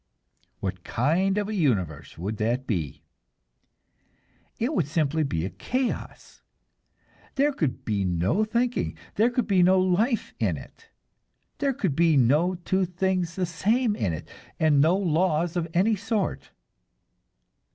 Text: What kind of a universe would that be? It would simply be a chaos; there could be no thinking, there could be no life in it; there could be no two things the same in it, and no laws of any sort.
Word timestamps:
What 0.61 0.83
kind 0.83 1.37
of 1.37 1.47
a 1.47 1.53
universe 1.53 2.17
would 2.17 2.37
that 2.37 2.65
be? 2.65 3.03
It 4.57 4.73
would 4.73 4.87
simply 4.87 5.21
be 5.21 5.45
a 5.45 5.51
chaos; 5.51 6.41
there 7.35 7.53
could 7.53 7.85
be 7.85 8.03
no 8.03 8.43
thinking, 8.43 8.97
there 9.13 9.29
could 9.29 9.45
be 9.45 9.61
no 9.61 9.79
life 9.79 10.33
in 10.39 10.57
it; 10.57 10.89
there 11.59 11.71
could 11.73 11.95
be 11.95 12.17
no 12.17 12.55
two 12.55 12.85
things 12.85 13.35
the 13.35 13.45
same 13.45 13.95
in 13.95 14.11
it, 14.11 14.27
and 14.59 14.81
no 14.81 14.97
laws 14.97 15.55
of 15.55 15.67
any 15.71 15.95
sort. 15.95 16.49